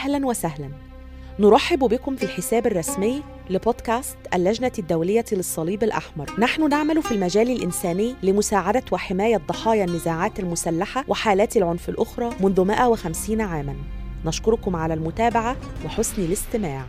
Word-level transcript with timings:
أهلا 0.00 0.26
وسهلا. 0.26 0.70
نرحب 1.38 1.78
بكم 1.78 2.16
في 2.16 2.22
الحساب 2.22 2.66
الرسمي 2.66 3.22
لبودكاست 3.50 4.16
اللجنة 4.34 4.72
الدولية 4.78 5.24
للصليب 5.32 5.82
الأحمر. 5.82 6.30
نحن 6.38 6.68
نعمل 6.68 7.02
في 7.02 7.12
المجال 7.12 7.50
الإنساني 7.50 8.14
لمساعدة 8.22 8.82
وحماية 8.92 9.36
ضحايا 9.36 9.84
النزاعات 9.84 10.40
المسلحة 10.40 11.04
وحالات 11.08 11.56
العنف 11.56 11.88
الأخرى 11.88 12.30
منذ 12.40 12.60
150 12.60 13.40
عاماً. 13.40 13.76
نشكركم 14.24 14.76
على 14.76 14.94
المتابعة 14.94 15.56
وحسن 15.84 16.22
الاستماع. 16.22 16.84